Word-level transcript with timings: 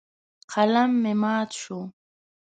قلم 0.53 0.91
مې 1.03 1.13
مات 1.21 1.49
شو. 1.61 1.79